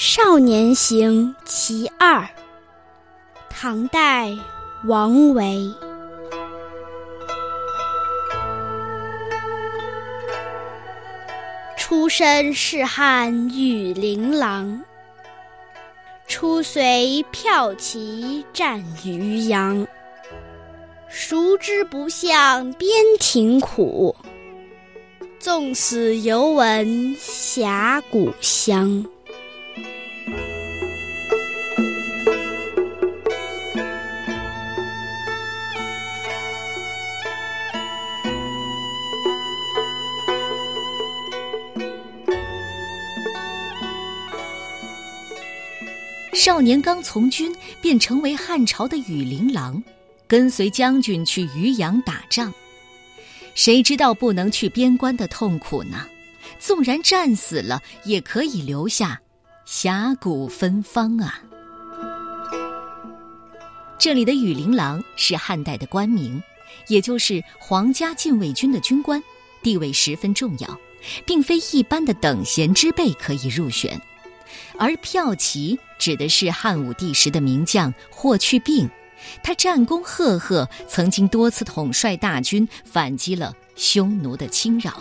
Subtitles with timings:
[0.00, 2.24] 少年行其二，
[3.50, 4.32] 唐代，
[4.86, 5.68] 王维。
[11.76, 14.84] 出身仕汉羽林郎，
[16.28, 19.84] 初随骠骑战渔阳。
[21.08, 22.88] 孰知不向边
[23.18, 24.14] 庭苦，
[25.40, 29.04] 纵死犹闻峡谷香。
[46.38, 47.52] 少年刚从军，
[47.82, 49.82] 便成为汉朝的羽林郎，
[50.28, 52.54] 跟随将军去渔阳打仗。
[53.56, 56.06] 谁知道不能去边关的痛苦呢？
[56.60, 59.20] 纵然战死了，也可以留下
[59.66, 61.42] 峡谷芬芳啊！
[63.98, 66.40] 这里的羽林郎是汉代的官名，
[66.86, 69.20] 也就是皇家禁卫军的军官，
[69.60, 70.80] 地位十分重要，
[71.26, 74.00] 并非一般的等闲之辈可以入选。
[74.78, 78.88] 而骠骑指的是汉武帝时的名将霍去病，
[79.42, 84.90] 他战功赫赫，曾经多次统帅大军反击了匈奴的侵扰。《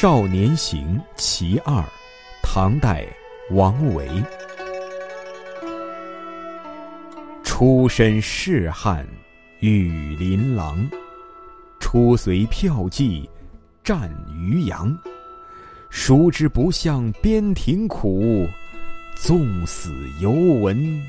[0.00, 1.74] 少年行·其二》，
[2.40, 3.04] 唐代，
[3.50, 4.08] 王维。
[7.42, 9.04] 出身仕汉
[9.58, 10.88] 羽林郎，
[11.80, 13.28] 初随骠骑
[13.82, 14.96] 战渔阳。
[15.90, 18.46] 孰知不向边庭苦，
[19.16, 21.02] 纵死犹闻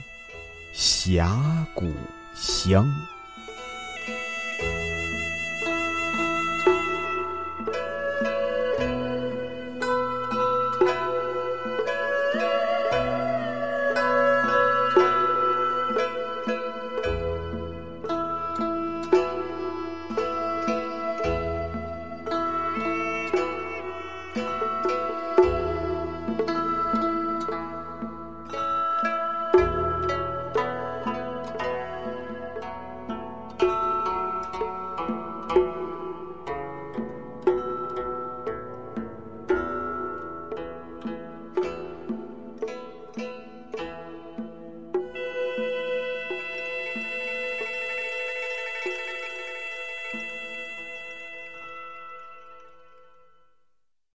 [0.73, 1.85] 峡谷
[2.33, 2.91] 香。